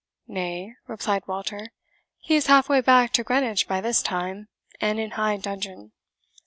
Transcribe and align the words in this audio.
"Nay," 0.27 0.73
replied 0.87 1.27
Walter, 1.27 1.67
"he 2.17 2.33
is 2.33 2.47
half 2.47 2.67
way 2.67 2.81
back 2.81 3.13
to 3.13 3.23
Greenwich 3.23 3.67
by 3.67 3.81
this 3.81 4.01
time, 4.01 4.47
and 4.79 4.99
in 4.99 5.11
high 5.11 5.37
dudgeon." 5.37 5.91